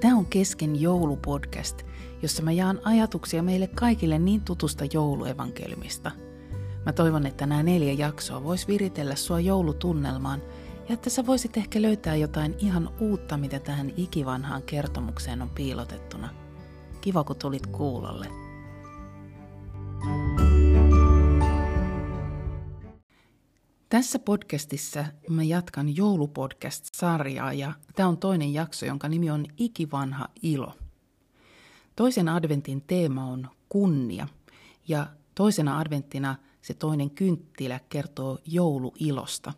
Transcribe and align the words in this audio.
Tämä 0.00 0.16
on 0.16 0.26
Kesken 0.26 0.80
joulupodcast, 0.80 1.82
jossa 2.22 2.42
mä 2.42 2.52
jaan 2.52 2.80
ajatuksia 2.84 3.42
meille 3.42 3.66
kaikille 3.66 4.18
niin 4.18 4.40
tutusta 4.40 4.84
jouluevankeliumista. 4.92 6.10
Mä 6.86 6.92
toivon, 6.92 7.26
että 7.26 7.46
nämä 7.46 7.62
neljä 7.62 7.92
jaksoa 7.92 8.44
vois 8.44 8.68
viritellä 8.68 9.14
sua 9.14 9.40
joulutunnelmaan 9.40 10.42
ja 10.88 10.94
että 10.94 11.10
sä 11.10 11.26
voisit 11.26 11.56
ehkä 11.56 11.82
löytää 11.82 12.16
jotain 12.16 12.54
ihan 12.58 12.90
uutta, 13.00 13.36
mitä 13.36 13.60
tähän 13.60 13.92
ikivanhaan 13.96 14.62
kertomukseen 14.62 15.42
on 15.42 15.50
piilotettuna. 15.50 16.28
Kiva, 17.00 17.24
kun 17.24 17.36
tulit 17.36 17.66
kuulolle. 17.66 18.45
Tässä 23.88 24.18
podcastissa 24.18 25.04
mä 25.28 25.42
jatkan 25.42 25.96
joulupodcast-sarjaa 25.96 27.52
ja 27.52 27.72
tämä 27.94 28.08
on 28.08 28.18
toinen 28.18 28.54
jakso, 28.54 28.86
jonka 28.86 29.08
nimi 29.08 29.30
on 29.30 29.46
Ikivanha 29.56 30.28
ilo. 30.42 30.72
Toisen 31.96 32.28
adventin 32.28 32.82
teema 32.86 33.24
on 33.24 33.48
kunnia 33.68 34.28
ja 34.88 35.06
toisena 35.34 35.78
adventtina 35.78 36.36
se 36.62 36.74
toinen 36.74 37.10
kynttilä 37.10 37.80
kertoo 37.88 38.38
jouluilosta. 38.46 39.52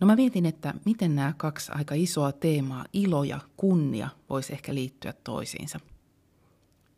No 0.00 0.06
mä 0.06 0.16
mietin, 0.16 0.46
että 0.46 0.74
miten 0.84 1.16
nämä 1.16 1.34
kaksi 1.36 1.72
aika 1.74 1.94
isoa 1.94 2.32
teemaa, 2.32 2.84
ilo 2.92 3.24
ja 3.24 3.40
kunnia, 3.56 4.08
voisi 4.30 4.52
ehkä 4.52 4.74
liittyä 4.74 5.12
toisiinsa– 5.24 5.80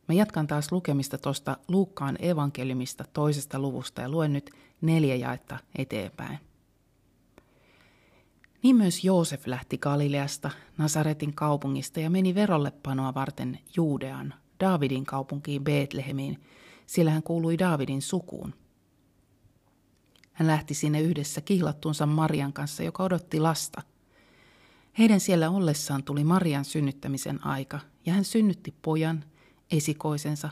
Mä 0.09 0.15
jatkan 0.15 0.47
taas 0.47 0.73
lukemista 0.73 1.19
tuosta 1.19 1.57
Luukkaan 1.69 2.17
evankeliumista 2.25 3.05
toisesta 3.13 3.59
luvusta 3.59 4.03
ja 4.03 4.09
luen 4.09 4.33
nyt 4.33 4.51
neljä 4.81 5.15
jaetta 5.15 5.59
eteenpäin. 5.79 6.39
Niin 8.63 8.77
myös 8.77 9.05
Joosef 9.05 9.47
lähti 9.47 9.79
Galileasta, 9.79 10.51
Nasaretin 10.79 11.35
kaupungista 11.35 12.01
ja 12.01 12.11
meni 12.11 12.35
verollepanoa 12.35 13.15
varten 13.15 13.59
Juudean, 13.77 14.35
Daavidin 14.61 15.07
kaupunkiin 15.07 15.65
Betlehemiin, 15.65 16.43
sillä 16.87 17.11
hän 17.11 17.23
kuului 17.23 17.59
Daavidin 17.59 18.03
sukuun. 18.03 18.55
Hän 20.33 20.49
lähti 20.49 20.75
sinne 20.75 21.01
yhdessä 21.01 21.41
kihlattunsa 21.41 22.07
Marian 22.07 22.53
kanssa, 22.53 22.83
joka 22.83 23.03
odotti 23.03 23.41
lasta. 23.41 23.83
Heidän 24.99 25.21
siellä 25.21 25.51
ollessaan 25.51 26.03
tuli 26.03 26.25
Marian 26.25 26.65
synnyttämisen 26.65 27.47
aika, 27.47 27.81
ja 28.07 28.13
hän 28.13 28.25
synnytti 28.25 28.75
pojan– 28.83 29.25
esikoisensa. 29.73 30.49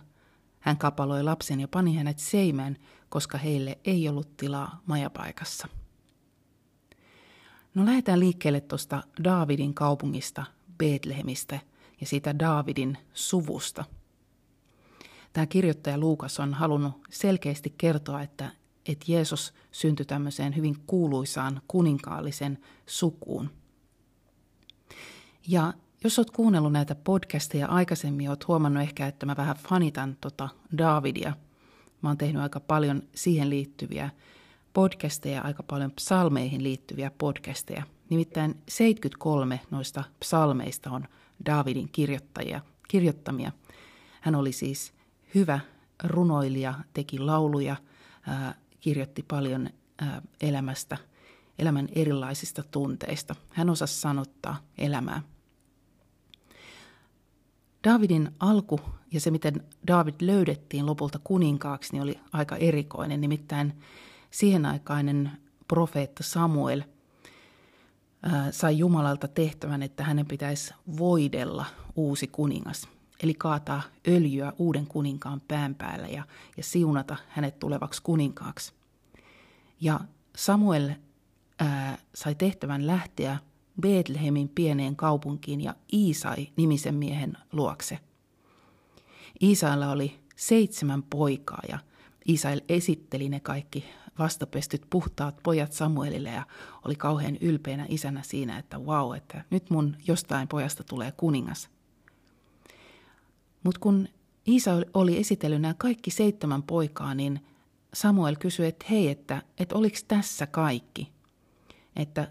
Hän 0.61 0.78
kapaloi 0.78 1.22
lapsen 1.22 1.61
ja 1.61 1.69
pani 1.69 1.97
hänet 1.97 2.19
seimään, 2.19 2.77
koska 3.09 3.39
heille 3.39 3.78
ei 3.84 4.09
ollut 4.09 4.36
tilaa 4.36 4.83
majapaikassa. 4.86 5.69
No 7.75 7.87
lähdetään 7.87 8.20
liikkeelle 8.20 8.61
tuosta 8.61 9.03
Daavidin 9.25 9.75
kaupungista, 9.75 10.44
Betlehemistä 10.78 11.61
ja 12.00 12.06
siitä 12.06 12.39
Daavidin 12.39 12.98
suvusta. 13.14 13.84
Tämä 15.33 15.47
kirjoittaja 15.47 15.98
Luukas 15.98 16.41
on 16.41 16.55
halunnut 16.55 16.92
selkeästi 17.11 17.75
kertoa, 17.78 18.22
että, 18.22 18.53
että 18.87 19.05
Jeesus 19.09 19.55
syntyi 19.72 20.06
tämmöiseen 20.06 20.56
hyvin 20.56 20.77
kuuluisaan 20.87 21.62
kuninkaallisen 21.69 22.59
sukuun. 22.87 23.50
Ja 25.48 25.72
jos 26.05 26.19
olet 26.19 26.30
kuunnellut 26.30 26.72
näitä 26.72 26.94
podcasteja 26.94 27.66
aikaisemmin, 27.66 28.28
olet 28.28 28.48
huomannut 28.48 28.83
ehkä, 28.83 29.06
että 29.06 29.27
mä 29.27 29.36
vähän 29.36 29.56
fanitan 29.56 30.16
tota 30.20 30.48
Davidia. 30.78 31.33
Mä 32.03 32.08
oon 32.08 32.19
tehnyt 32.19 32.42
aika 32.42 32.61
paljon 32.61 33.03
siihen 33.14 33.50
liittyviä 33.50 34.11
podcasteja, 34.72 35.42
aika 35.42 35.62
paljon 35.62 35.91
psalmeihin 35.91 36.62
liittyviä 36.62 37.11
podcasteja. 37.19 37.83
Nimittäin 38.11 38.62
73 38.69 39.61
noista 39.70 40.05
psalmeista 40.20 40.91
on 40.91 41.05
Davidin 41.47 41.88
kirjoittajia, 41.92 42.60
kirjoittamia. 42.88 43.53
Hän 44.20 44.34
oli 44.34 44.53
siis 44.53 44.92
hyvä 45.34 45.60
runoilija, 46.04 46.75
teki 46.92 47.19
lauluja, 47.19 47.76
ää, 48.26 48.54
kirjoitti 48.81 49.25
paljon 49.28 49.71
ää, 49.98 50.22
elämästä, 50.41 50.97
elämän 51.59 51.88
erilaisista 51.92 52.62
tunteista. 52.62 53.34
Hän 53.50 53.71
osasi 53.71 54.00
sanottaa 54.00 54.56
elämää. 54.78 55.22
Davidin 57.86 58.30
alku 58.41 58.80
ja 59.12 59.20
se, 59.20 59.30
miten 59.30 59.64
David 59.86 60.14
löydettiin 60.20 60.86
lopulta 60.86 61.20
kuninkaaksi, 61.24 61.92
niin 61.92 62.02
oli 62.02 62.20
aika 62.32 62.56
erikoinen. 62.56 63.20
Nimittäin 63.20 63.72
siihen 64.30 64.66
aikainen 64.66 65.30
profeetta 65.69 66.22
Samuel 66.22 66.82
sai 68.50 68.78
Jumalalta 68.78 69.28
tehtävän, 69.28 69.82
että 69.82 70.04
hänen 70.04 70.26
pitäisi 70.26 70.74
voidella 70.98 71.64
uusi 71.97 72.26
kuningas. 72.26 72.88
Eli 73.22 73.34
kaataa 73.34 73.82
öljyä 74.08 74.53
uuden 74.58 74.86
kuninkaan 74.86 75.41
pään 75.48 75.74
päällä 75.74 76.06
ja, 76.06 76.22
ja 76.56 76.62
siunata 76.62 77.16
hänet 77.28 77.58
tulevaksi 77.58 78.03
kuninkaaksi. 78.03 78.72
Ja 79.80 80.00
Samuel 80.36 80.91
ää, 81.58 81.98
sai 82.14 82.34
tehtävän 82.34 82.86
lähteä 82.86 83.38
Betlehemin 83.81 84.48
pieneen 84.48 84.97
kaupunkiin 84.97 85.60
ja 85.60 85.75
Iisai 85.92 86.48
nimisen 86.56 86.94
miehen 86.94 87.37
luokse. 87.53 87.98
Iisailla 89.42 89.91
oli 89.91 90.20
seitsemän 90.37 91.03
poikaa 91.03 91.62
ja 91.69 91.78
Iisail 92.28 92.60
esitteli 92.69 93.28
ne 93.28 93.41
kaikki 93.41 93.84
vastapestyt 94.19 94.82
puhtaat 94.91 95.42
pojat 95.42 95.72
Samuelille 95.72 96.28
ja 96.28 96.47
oli 96.84 96.94
kauhean 96.94 97.36
ylpeänä 97.36 97.86
isänä 97.88 98.22
siinä, 98.22 98.59
että 98.59 98.78
wow, 98.78 99.16
että 99.16 99.44
nyt 99.50 99.70
mun 99.70 99.97
jostain 100.06 100.48
pojasta 100.48 100.84
tulee 100.84 101.12
kuningas. 101.12 101.69
Mutta 103.62 103.81
kun 103.81 104.09
Iisa 104.48 104.70
oli 104.94 105.19
esitellyt 105.19 105.60
nämä 105.60 105.75
kaikki 105.78 106.10
seitsemän 106.10 106.62
poikaa, 106.62 107.15
niin 107.15 107.41
Samuel 107.94 108.36
kysyi, 108.41 108.66
että 108.66 108.86
hei, 108.91 109.09
että, 109.09 109.42
että 109.59 109.76
oliko 109.76 109.97
tässä 110.09 110.47
kaikki? 110.47 111.12
Että 111.97 112.31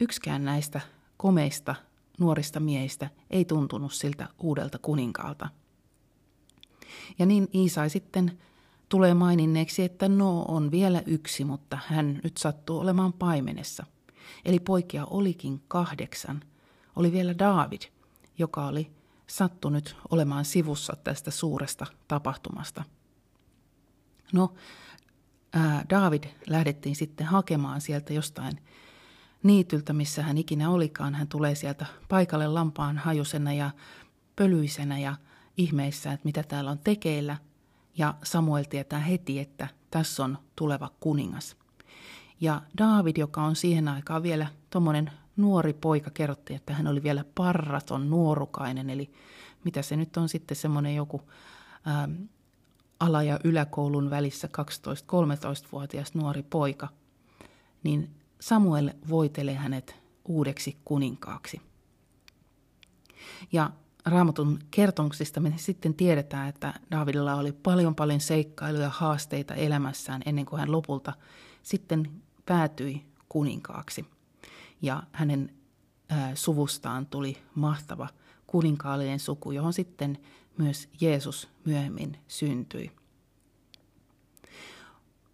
yksikään 0.00 0.44
näistä 0.44 0.80
komeista 1.16 1.74
nuorista 2.18 2.60
miehistä 2.60 3.10
ei 3.30 3.44
tuntunut 3.44 3.92
siltä 3.92 4.28
uudelta 4.38 4.78
kuninkaalta. 4.78 5.48
Ja 7.18 7.26
niin 7.26 7.48
Iisai 7.54 7.90
sitten 7.90 8.38
tulee 8.88 9.14
maininneeksi, 9.14 9.82
että 9.82 10.08
no 10.08 10.42
on 10.42 10.70
vielä 10.70 11.02
yksi, 11.06 11.44
mutta 11.44 11.78
hän 11.86 12.20
nyt 12.24 12.36
sattuu 12.36 12.78
olemaan 12.78 13.12
paimenessa. 13.12 13.86
Eli 14.44 14.60
poikia 14.60 15.06
olikin 15.10 15.62
kahdeksan. 15.68 16.42
Oli 16.96 17.12
vielä 17.12 17.38
David, 17.38 17.82
joka 18.38 18.66
oli 18.66 18.90
sattunut 19.26 19.96
olemaan 20.10 20.44
sivussa 20.44 20.96
tästä 21.04 21.30
suuresta 21.30 21.86
tapahtumasta. 22.08 22.84
No, 24.32 24.54
ää, 25.52 25.84
David 25.90 26.24
lähdettiin 26.46 26.96
sitten 26.96 27.26
hakemaan 27.26 27.80
sieltä 27.80 28.12
jostain 28.12 28.60
niityltä, 29.46 29.92
missä 29.92 30.22
hän 30.22 30.38
ikinä 30.38 30.70
olikaan. 30.70 31.14
Hän 31.14 31.28
tulee 31.28 31.54
sieltä 31.54 31.86
paikalle 32.08 32.46
lampaan 32.46 32.98
hajusena 32.98 33.52
ja 33.52 33.70
pölyisenä 34.36 34.98
ja 34.98 35.14
ihmeissä, 35.56 36.12
että 36.12 36.24
mitä 36.24 36.42
täällä 36.42 36.70
on 36.70 36.78
tekeillä. 36.78 37.36
Ja 37.98 38.14
Samuel 38.22 38.64
tietää 38.64 38.98
heti, 39.00 39.38
että 39.38 39.68
tässä 39.90 40.24
on 40.24 40.38
tuleva 40.56 40.90
kuningas. 41.00 41.56
Ja 42.40 42.62
David, 42.78 43.16
joka 43.16 43.42
on 43.42 43.56
siihen 43.56 43.88
aikaan 43.88 44.22
vielä 44.22 44.46
tuommoinen 44.70 45.10
nuori 45.36 45.72
poika, 45.72 46.10
kerrottiin, 46.10 46.56
että 46.56 46.74
hän 46.74 46.86
oli 46.86 47.02
vielä 47.02 47.24
parraton, 47.34 48.10
nuorukainen. 48.10 48.90
Eli 48.90 49.10
mitä 49.64 49.82
se 49.82 49.96
nyt 49.96 50.16
on 50.16 50.28
sitten 50.28 50.56
semmoinen 50.56 50.94
joku 50.94 51.22
ää, 51.84 52.08
ala- 53.00 53.22
ja 53.22 53.38
yläkoulun 53.44 54.10
välissä 54.10 54.48
12-13-vuotias 54.48 56.14
nuori 56.14 56.42
poika. 56.42 56.88
Niin 57.82 58.10
Samuel 58.40 58.90
voitelee 59.08 59.54
hänet 59.54 59.96
uudeksi 60.24 60.76
kuninkaaksi. 60.84 61.60
Ja 63.52 63.70
Raamatun 64.04 64.58
kertomuksista 64.70 65.40
me 65.40 65.52
sitten 65.56 65.94
tiedetään, 65.94 66.48
että 66.48 66.74
Davidilla 66.90 67.34
oli 67.34 67.52
paljon 67.52 67.94
paljon 67.94 68.20
seikkailuja, 68.20 68.88
haasteita 68.88 69.54
elämässään 69.54 70.22
ennen 70.26 70.46
kuin 70.46 70.60
hän 70.60 70.72
lopulta 70.72 71.12
sitten 71.62 72.10
päätyi 72.46 73.06
kuninkaaksi. 73.28 74.04
Ja 74.82 75.02
hänen 75.12 75.54
suvustaan 76.34 77.06
tuli 77.06 77.36
mahtava 77.54 78.08
kuninkaallinen 78.46 79.20
suku, 79.20 79.52
johon 79.52 79.72
sitten 79.72 80.18
myös 80.58 80.88
Jeesus 81.00 81.48
myöhemmin 81.64 82.18
syntyi. 82.28 82.90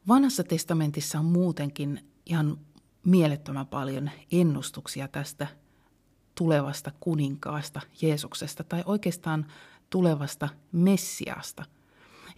Vanhassa 0.09 0.44
testamentissa 0.44 1.19
on 1.19 1.25
muutenkin 1.25 2.11
ihan 2.27 2.59
mielettömän 3.05 3.67
paljon 3.67 4.11
ennustuksia 4.33 5.09
tästä 5.09 5.47
tulevasta 6.35 6.93
kuninkaasta, 7.01 7.81
Jeesuksesta, 8.03 8.65
tai 8.65 8.83
oikeastaan 8.87 9.47
tulevasta 9.91 10.49
Messiasta. 10.73 11.65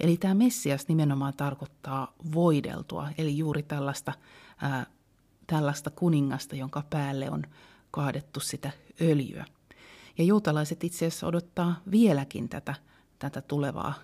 Eli 0.00 0.16
tämä 0.16 0.34
Messias 0.34 0.88
nimenomaan 0.88 1.34
tarkoittaa 1.36 2.12
voideltua, 2.34 3.08
eli 3.18 3.38
juuri 3.38 3.62
tällaista, 3.62 4.12
ää, 4.56 4.86
tällaista 5.46 5.90
kuningasta, 5.90 6.56
jonka 6.56 6.82
päälle 6.90 7.30
on 7.30 7.42
kaadettu 7.90 8.40
sitä 8.40 8.70
öljyä. 9.00 9.44
Ja 10.18 10.24
juutalaiset 10.24 10.84
itse 10.84 11.06
asiassa 11.06 11.26
odottaa 11.26 11.80
vieläkin 11.90 12.48
tätä, 12.48 12.74
tätä 13.18 13.40
tulevaa 13.40 13.94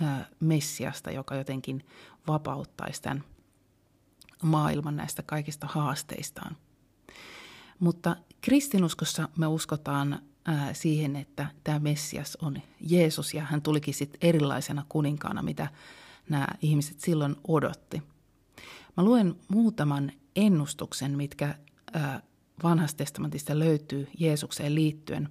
ää, 0.00 0.26
Messiasta, 0.40 1.10
joka 1.10 1.34
jotenkin 1.34 1.86
vapauttaisi 2.26 3.02
tämän 3.02 3.24
maailman 4.44 4.96
näistä 4.96 5.22
kaikista 5.22 5.66
haasteistaan. 5.70 6.56
Mutta 7.78 8.16
kristinuskossa 8.40 9.28
me 9.38 9.46
uskotaan 9.46 10.22
ää, 10.44 10.74
siihen, 10.74 11.16
että 11.16 11.46
tämä 11.64 11.78
Messias 11.78 12.36
on 12.42 12.56
Jeesus 12.80 13.34
ja 13.34 13.44
hän 13.44 13.62
tulikin 13.62 13.94
sitten 13.94 14.28
erilaisena 14.28 14.84
kuninkaana, 14.88 15.42
mitä 15.42 15.68
nämä 16.28 16.46
ihmiset 16.62 17.00
silloin 17.00 17.36
odotti. 17.48 18.02
Mä 18.96 19.04
luen 19.04 19.36
muutaman 19.48 20.12
ennustuksen, 20.36 21.16
mitkä 21.16 21.54
ää, 21.92 22.22
vanhasta 22.62 22.98
testamentista 22.98 23.58
löytyy 23.58 24.08
Jeesukseen 24.18 24.74
liittyen. 24.74 25.28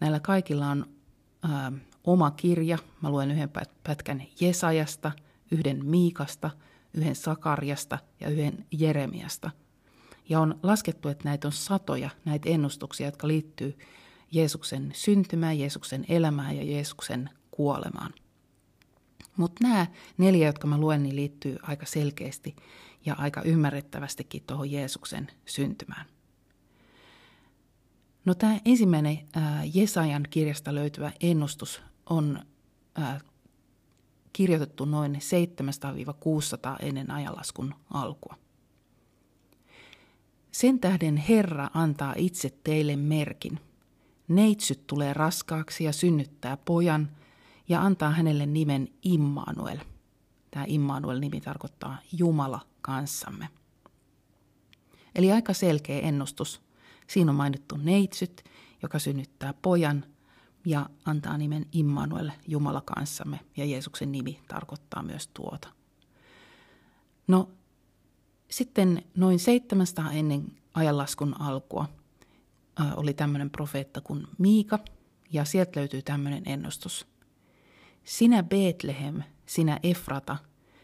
Näillä 0.00 0.20
kaikilla 0.20 0.66
on 0.66 0.86
ää, 1.42 1.72
oma 2.04 2.30
kirja. 2.30 2.78
Mä 3.02 3.10
luen 3.10 3.30
yhden 3.30 3.50
pätkän 3.82 4.22
Jesajasta, 4.40 5.12
yhden 5.50 5.86
Miikasta, 5.86 6.50
yhden 6.96 7.14
Sakarjasta 7.14 7.98
ja 8.20 8.28
yhden 8.28 8.66
Jeremiasta. 8.72 9.50
Ja 10.28 10.40
on 10.40 10.58
laskettu, 10.62 11.08
että 11.08 11.24
näitä 11.24 11.48
on 11.48 11.52
satoja, 11.52 12.10
näitä 12.24 12.48
ennustuksia, 12.48 13.06
jotka 13.06 13.28
liittyy 13.28 13.78
Jeesuksen 14.32 14.90
syntymään, 14.94 15.58
Jeesuksen 15.58 16.04
elämään 16.08 16.56
ja 16.56 16.64
Jeesuksen 16.64 17.30
kuolemaan. 17.50 18.12
Mutta 19.36 19.62
nämä 19.62 19.86
neljä, 20.18 20.46
jotka 20.46 20.66
mä 20.66 20.78
luen, 20.78 21.02
niin 21.02 21.16
liittyy 21.16 21.56
aika 21.62 21.86
selkeästi 21.86 22.56
ja 23.06 23.14
aika 23.18 23.42
ymmärrettävästikin 23.42 24.42
tuohon 24.46 24.70
Jeesuksen 24.70 25.26
syntymään. 25.46 26.06
No 28.24 28.34
tämä 28.34 28.60
ensimmäinen 28.64 29.18
ää, 29.34 29.62
Jesajan 29.74 30.22
kirjasta 30.30 30.74
löytyvä 30.74 31.12
ennustus 31.20 31.82
on 32.10 32.42
ää, 32.94 33.20
kirjoitettu 34.36 34.84
noin 34.84 35.14
700-600 35.14 35.18
ennen 36.80 37.10
ajanlaskun 37.10 37.74
alkua. 37.90 38.34
Sen 40.50 40.80
tähden 40.80 41.16
Herra 41.16 41.70
antaa 41.74 42.14
itse 42.16 42.50
teille 42.64 42.96
merkin. 42.96 43.60
Neitsyt 44.28 44.86
tulee 44.86 45.14
raskaaksi 45.14 45.84
ja 45.84 45.92
synnyttää 45.92 46.56
pojan 46.56 47.10
ja 47.68 47.82
antaa 47.82 48.10
hänelle 48.10 48.46
nimen 48.46 48.88
Immanuel. 49.02 49.78
Tämä 50.50 50.64
Immanuel-nimi 50.68 51.40
tarkoittaa 51.40 51.98
Jumala 52.12 52.60
kanssamme. 52.80 53.48
Eli 55.14 55.32
aika 55.32 55.52
selkeä 55.52 56.00
ennustus. 56.00 56.60
Siinä 57.06 57.30
on 57.30 57.36
mainittu 57.36 57.76
neitsyt, 57.76 58.44
joka 58.82 58.98
synnyttää 58.98 59.54
pojan 59.62 60.04
ja 60.66 60.90
antaa 61.04 61.38
nimen 61.38 61.66
Immanuel, 61.72 62.30
Jumala 62.48 62.80
kanssamme, 62.80 63.40
ja 63.56 63.64
Jeesuksen 63.64 64.12
nimi 64.12 64.40
tarkoittaa 64.48 65.02
myös 65.02 65.28
tuota. 65.28 65.68
No, 67.26 67.50
sitten 68.50 69.02
noin 69.16 69.38
700 69.38 70.12
ennen 70.12 70.52
ajanlaskun 70.74 71.40
alkua 71.40 71.88
oli 72.96 73.14
tämmöinen 73.14 73.50
profeetta 73.50 74.00
kuin 74.00 74.26
Miika, 74.38 74.78
ja 75.32 75.44
sieltä 75.44 75.80
löytyy 75.80 76.02
tämmöinen 76.02 76.42
ennustus. 76.46 77.06
Sinä 78.04 78.42
Betlehem, 78.42 79.22
sinä 79.46 79.80
Efrata, 79.82 80.36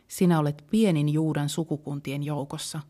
sinä 0.08 0.38
olet 0.38 0.64
pienin 0.70 1.08
Juudan 1.08 1.49
sukukuntien 1.49 2.23
joukossa, 2.23 2.81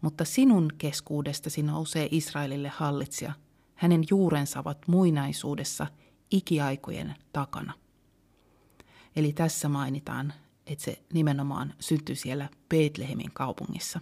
mutta 0.00 0.24
sinun 0.24 0.68
keskuudestasi 0.78 1.62
nousee 1.62 2.08
Israelille 2.10 2.68
hallitsija. 2.68 3.32
Hänen 3.74 4.04
juurensa 4.10 4.60
ovat 4.60 4.78
muinaisuudessa 4.86 5.86
ikiaikojen 6.30 7.14
takana. 7.32 7.72
Eli 9.16 9.32
tässä 9.32 9.68
mainitaan, 9.68 10.32
että 10.66 10.84
se 10.84 11.02
nimenomaan 11.12 11.74
syntyi 11.80 12.16
siellä 12.16 12.48
Betlehemin 12.68 13.30
kaupungissa. 13.32 14.00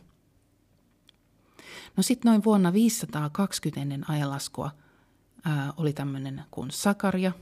No 1.97 2.03
sitten 2.03 2.31
noin 2.31 2.45
vuonna 2.45 2.73
520 2.73 3.81
ennen 3.81 4.11
ajanlaskua 4.11 4.71
ää, 5.45 5.73
oli 5.77 5.93
tämmöinen 5.93 6.45
kuin 6.51 6.71
Sakaria, 6.71 7.33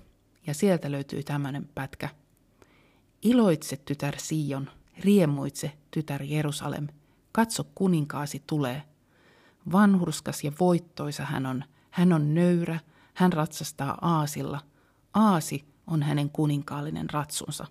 ja 0.47 0.55
sieltä 0.55 0.93
löytyy 0.93 1.23
tämmöinen 1.23 1.69
pätkä. 1.75 2.09
Iloitse 3.23 3.77
tytär 3.77 4.15
Sion, 4.19 4.71
riemuitse 4.99 5.73
tytär 5.91 6.23
Jerusalem, 6.23 6.89
katso 7.33 7.65
kuninkaasi 7.75 8.43
tulee. 8.47 8.83
Vanhurskas 9.73 10.45
ja 10.45 10.53
voittoisa 10.61 11.25
hän 11.25 11.47
on, 11.47 11.65
hän 11.91 12.13
on 12.13 12.35
nöyrä, 12.35 12.81
hän 13.15 13.33
ratsastaa 13.33 13.99
aasilla– 14.01 14.61
Aasi 15.17 15.65
on 15.87 16.03
hänen 16.03 16.31
kuninkaallinen 16.31 17.11
ratsunsa. 17.11 17.67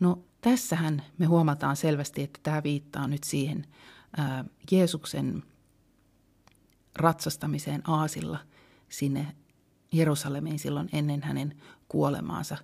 No 0.00 0.18
tässähän 0.40 1.02
me 1.18 1.26
huomataan 1.26 1.76
selvästi, 1.76 2.22
että 2.22 2.40
tämä 2.42 2.62
viittaa 2.62 3.08
nyt 3.08 3.24
siihen 3.24 3.66
ää, 4.16 4.44
Jeesuksen 4.70 5.42
ratsastamiseen 6.96 7.82
Aasilla 7.90 8.38
sinne 8.88 9.36
Jerusalemiin 9.92 10.58
silloin 10.58 10.88
ennen 10.92 11.22
hänen 11.22 11.62
kuolemaansa. 11.88 12.56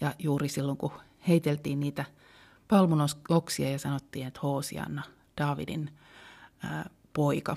Ja 0.00 0.14
juuri 0.18 0.48
silloin, 0.48 0.78
kun 0.78 0.92
heiteltiin 1.28 1.80
niitä 1.80 2.04
palmunoksia 2.68 3.70
ja 3.70 3.78
sanottiin, 3.78 4.26
että 4.26 4.40
Hoosianna, 4.42 5.02
Davidin 5.38 5.90
ää, 6.62 6.90
poika. 7.12 7.56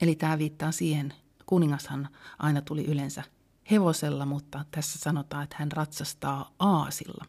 Eli 0.00 0.14
tämä 0.14 0.38
viittaa 0.38 0.72
siihen 0.72 1.14
kuningashan 1.50 2.08
aina 2.38 2.62
tuli 2.62 2.84
yleensä 2.84 3.22
hevosella, 3.70 4.26
mutta 4.26 4.64
tässä 4.70 4.98
sanotaan, 4.98 5.44
että 5.44 5.56
hän 5.58 5.72
ratsastaa 5.72 6.50
aasilla. 6.58 7.24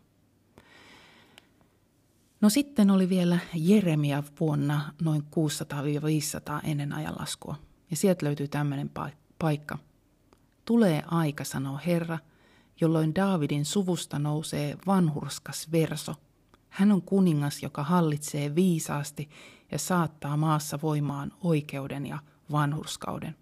No 2.41 2.49
sitten 2.49 2.91
oli 2.91 3.09
vielä 3.09 3.39
Jeremia 3.53 4.23
vuonna 4.39 4.93
noin 5.01 5.21
600-500 5.21 6.59
ennen 6.63 6.93
ajanlaskua. 6.93 7.55
Ja 7.91 7.95
sieltä 7.95 8.25
löytyy 8.25 8.47
tämmöinen 8.47 8.91
paikka. 9.39 9.77
Tulee 10.65 11.03
aika, 11.07 11.43
sanoo 11.43 11.79
Herra, 11.85 12.19
jolloin 12.81 13.15
Daavidin 13.15 13.65
suvusta 13.65 14.19
nousee 14.19 14.77
vanhurskas 14.87 15.71
verso. 15.71 16.15
Hän 16.69 16.91
on 16.91 17.01
kuningas, 17.01 17.63
joka 17.63 17.83
hallitsee 17.83 18.55
viisaasti 18.55 19.29
ja 19.71 19.79
saattaa 19.79 20.37
maassa 20.37 20.79
voimaan 20.81 21.31
oikeuden 21.43 22.05
ja 22.05 22.19
vanhurskauden. 22.51 23.35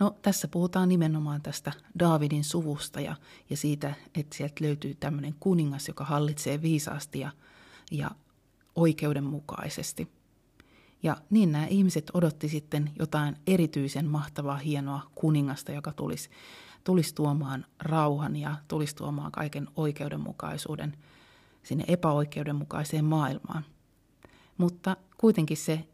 No 0.00 0.16
tässä 0.22 0.48
puhutaan 0.48 0.88
nimenomaan 0.88 1.42
tästä 1.42 1.72
Daavidin 1.98 2.44
suvusta 2.44 3.00
ja, 3.00 3.16
ja 3.50 3.56
siitä, 3.56 3.94
että 4.14 4.36
sieltä 4.36 4.64
löytyy 4.64 4.94
tämmöinen 4.94 5.34
kuningas, 5.40 5.88
joka 5.88 6.04
hallitsee 6.04 6.62
viisaasti 6.62 7.20
ja, 7.20 7.30
ja 7.90 8.10
oikeudenmukaisesti. 8.74 10.08
Ja 11.02 11.16
niin 11.30 11.52
nämä 11.52 11.66
ihmiset 11.66 12.10
odotti 12.14 12.48
sitten 12.48 12.90
jotain 12.98 13.36
erityisen 13.46 14.06
mahtavaa, 14.06 14.56
hienoa 14.56 15.10
kuningasta, 15.14 15.72
joka 15.72 15.92
tulisi, 15.92 16.30
tulisi 16.84 17.14
tuomaan 17.14 17.66
rauhan 17.78 18.36
ja 18.36 18.56
tulisi 18.68 18.96
tuomaan 18.96 19.32
kaiken 19.32 19.68
oikeudenmukaisuuden 19.76 20.96
sinne 21.62 21.84
epäoikeudenmukaiseen 21.88 23.04
maailmaan. 23.04 23.64
Mutta 24.58 24.96
kuitenkin 25.18 25.56
se, 25.56 25.88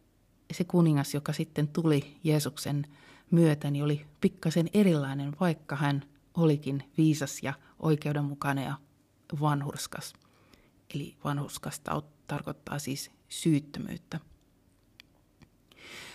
se 0.52 0.64
kuningas, 0.64 1.14
joka 1.14 1.32
sitten 1.32 1.68
tuli 1.68 2.16
Jeesuksen 2.24 2.86
myötä 3.34 3.70
niin 3.70 3.84
oli 3.84 4.06
pikkasen 4.20 4.70
erilainen, 4.74 5.36
vaikka 5.40 5.76
hän 5.76 6.04
olikin 6.34 6.82
viisas 6.98 7.38
ja 7.42 7.54
oikeudenmukainen 7.78 8.64
ja 8.64 8.74
vanhurskas. 9.40 10.12
Eli 10.94 11.16
vanhurskasta 11.24 12.02
tarkoittaa 12.26 12.78
siis 12.78 13.10
syyttömyyttä. 13.28 14.20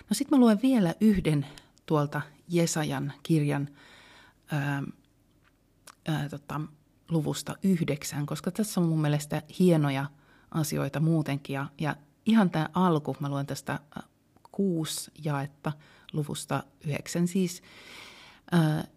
No 0.09 0.13
sitten 0.13 0.39
mä 0.39 0.45
luen 0.45 0.59
vielä 0.61 0.95
yhden 1.01 1.45
tuolta 1.85 2.21
Jesajan 2.49 3.13
kirjan 3.23 3.69
ää, 4.51 4.83
ää, 6.07 6.29
tota, 6.29 6.61
luvusta 7.09 7.55
yhdeksän, 7.63 8.25
koska 8.25 8.51
tässä 8.51 8.81
on 8.81 8.87
mun 8.87 9.01
mielestä 9.01 9.41
hienoja 9.59 10.05
asioita 10.51 10.99
muutenkin. 10.99 11.53
Ja, 11.53 11.65
ja 11.79 11.95
ihan 12.25 12.49
tämä 12.49 12.69
alku, 12.73 13.15
mä 13.19 13.29
luen 13.29 13.45
tästä 13.45 13.79
kuusi 14.51 15.11
jaetta– 15.23 15.71
luvusta 16.13 16.63
yhdeksän 16.85 17.27
siis. 17.27 17.61
Ää, 18.51 18.87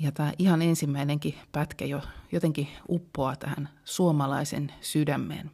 ja 0.00 0.12
tämä 0.12 0.32
ihan 0.38 0.62
ensimmäinenkin 0.62 1.34
pätkä 1.52 1.84
jo 1.84 2.00
jotenkin 2.32 2.68
uppoaa 2.88 3.36
tähän 3.36 3.68
suomalaisen 3.84 4.72
sydämeen. 4.80 5.50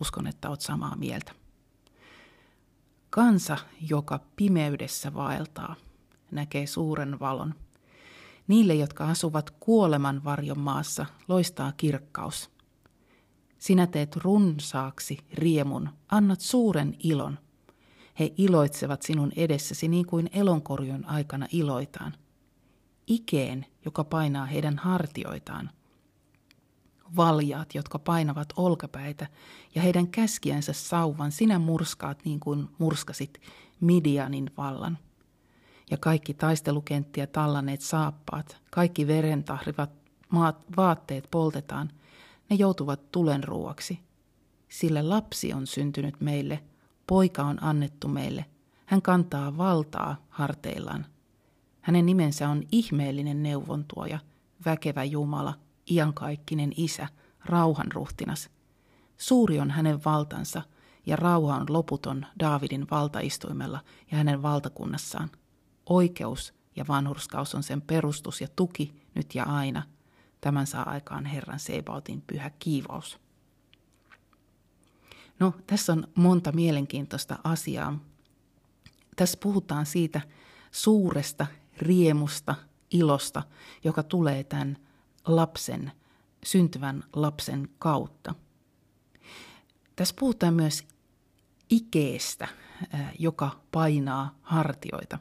Uskon, 0.00 0.26
että 0.26 0.48
olet 0.48 0.60
samaa 0.60 0.96
mieltä. 0.96 1.32
Kansa, 3.10 3.56
joka 3.90 4.20
pimeydessä 4.36 5.14
vaeltaa, 5.14 5.76
näkee 6.30 6.66
suuren 6.66 7.20
valon. 7.20 7.54
Niille, 8.48 8.74
jotka 8.74 9.08
asuvat 9.08 9.50
kuoleman 9.50 10.24
varjon 10.24 10.58
maassa, 10.58 11.06
loistaa 11.28 11.72
kirkkaus. 11.76 12.50
Sinä 13.58 13.86
teet 13.86 14.16
runsaaksi 14.16 15.18
riemun, 15.32 15.88
annat 16.08 16.40
suuren 16.40 16.96
ilon. 16.98 17.38
He 18.18 18.32
iloitsevat 18.38 19.02
sinun 19.02 19.32
edessäsi 19.36 19.88
niin 19.88 20.06
kuin 20.06 20.30
elonkorjon 20.32 21.04
aikana 21.06 21.46
iloitaan. 21.52 22.14
Ikeen, 23.06 23.66
joka 23.84 24.04
painaa 24.04 24.46
heidän 24.46 24.78
hartioitaan. 24.78 25.70
Valjaat, 27.16 27.74
jotka 27.74 27.98
painavat 27.98 28.48
olkapäitä, 28.56 29.26
ja 29.74 29.82
heidän 29.82 30.08
käskiänsä 30.08 30.72
sauvan 30.72 31.32
sinä 31.32 31.58
murskaat 31.58 32.24
niin 32.24 32.40
kuin 32.40 32.68
murskasit 32.78 33.40
Midianin 33.80 34.50
vallan. 34.56 34.98
Ja 35.90 35.96
kaikki 35.96 36.34
taistelukenttiä 36.34 37.26
tallaneet 37.26 37.80
saappaat, 37.80 38.56
kaikki 38.70 39.06
verentahrivat 39.06 39.90
maat, 40.28 40.56
vaatteet 40.76 41.28
poltetaan, 41.30 41.90
ne 42.50 42.56
joutuvat 42.56 43.12
tulen 43.12 43.44
ruoaksi. 43.44 44.00
Sillä 44.68 45.08
lapsi 45.08 45.52
on 45.52 45.66
syntynyt 45.66 46.20
meille, 46.20 46.62
poika 47.06 47.42
on 47.42 47.62
annettu 47.62 48.08
meille. 48.08 48.44
Hän 48.86 49.02
kantaa 49.02 49.56
valtaa 49.56 50.16
harteillaan. 50.28 51.06
Hänen 51.80 52.06
nimensä 52.06 52.48
on 52.48 52.62
ihmeellinen 52.72 53.42
neuvontuoja, 53.42 54.18
väkevä 54.64 55.04
Jumala, 55.04 55.54
iankaikkinen 55.90 56.72
isä, 56.76 57.08
rauhanruhtinas. 57.44 58.50
Suuri 59.16 59.60
on 59.60 59.70
hänen 59.70 60.04
valtansa, 60.04 60.62
ja 61.06 61.16
rauha 61.16 61.56
on 61.56 61.66
loputon 61.68 62.26
Daavidin 62.40 62.86
valtaistuimella 62.90 63.80
ja 64.10 64.16
hänen 64.16 64.42
valtakunnassaan. 64.42 65.30
Oikeus 65.86 66.54
ja 66.76 66.84
vanhurskaus 66.88 67.54
on 67.54 67.62
sen 67.62 67.82
perustus 67.82 68.40
ja 68.40 68.48
tuki 68.56 69.02
nyt 69.14 69.34
ja 69.34 69.44
aina– 69.44 69.82
Tämän 70.44 70.66
saa 70.66 70.90
aikaan 70.90 71.24
Herran 71.24 71.58
Sebaotin 71.58 72.22
pyhä 72.26 72.50
kiivous. 72.58 73.18
No, 75.40 75.54
tässä 75.66 75.92
on 75.92 76.08
monta 76.14 76.52
mielenkiintoista 76.52 77.38
asiaa. 77.44 77.98
Tässä 79.16 79.38
puhutaan 79.42 79.86
siitä 79.86 80.20
suuresta 80.70 81.46
riemusta, 81.78 82.54
ilosta, 82.90 83.42
joka 83.84 84.02
tulee 84.02 84.44
tämän 84.44 84.76
lapsen, 85.26 85.92
syntyvän 86.44 87.04
lapsen 87.12 87.68
kautta. 87.78 88.34
Tässä 89.96 90.14
puhutaan 90.18 90.54
myös 90.54 90.86
ikeestä, 91.70 92.48
joka 93.18 93.60
painaa 93.72 94.38
hartioita. 94.42 95.18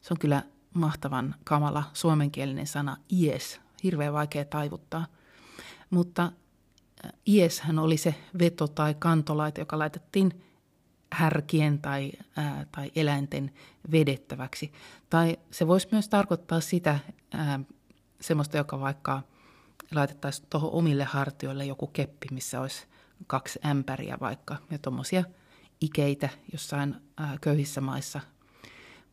Se 0.00 0.14
on 0.14 0.18
kyllä 0.18 0.42
mahtavan 0.74 1.34
kamala 1.44 1.84
suomenkielinen 1.92 2.66
sana 2.66 2.96
ies 3.12 3.60
hirveän 3.82 4.12
vaikea 4.12 4.44
taivuttaa. 4.44 5.06
Mutta 5.90 6.32
ieshän 7.28 7.78
oli 7.78 7.96
se 7.96 8.14
veto- 8.38 8.68
tai 8.68 8.94
kantolaite, 8.98 9.60
joka 9.60 9.78
laitettiin 9.78 10.44
härkien 11.12 11.78
tai, 11.78 12.12
ää, 12.36 12.66
tai 12.72 12.90
eläinten 12.96 13.50
vedettäväksi. 13.90 14.72
Tai 15.10 15.38
se 15.50 15.66
voisi 15.66 15.88
myös 15.92 16.08
tarkoittaa 16.08 16.60
sitä 16.60 16.98
ää, 17.32 17.60
semmoista, 18.20 18.56
joka 18.56 18.80
vaikka 18.80 19.22
laitettaisiin 19.94 20.46
tuohon 20.50 20.70
omille 20.72 21.04
hartioille 21.04 21.64
joku 21.64 21.86
keppi, 21.86 22.26
missä 22.30 22.60
olisi 22.60 22.86
kaksi 23.26 23.58
ämpäriä 23.66 24.16
vaikka. 24.20 24.56
Ja 24.70 24.78
tuommoisia 24.78 25.24
ikeitä 25.80 26.28
jossain 26.52 26.96
ää, 27.16 27.36
köyhissä 27.40 27.80
maissa 27.80 28.20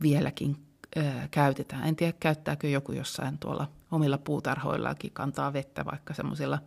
vieläkin 0.01 0.57
ää, 0.95 1.27
käytetään. 1.31 1.87
En 1.87 1.95
tiedä, 1.95 2.13
käyttääkö 2.19 2.67
joku 2.69 2.91
jossain 2.91 3.37
tuolla 3.37 3.67
omilla 3.91 4.17
puutarhoillakin 4.17 5.11
kantaa 5.11 5.53
vettä 5.53 5.85
vaikka 5.85 6.13
semmoisilla 6.13 6.59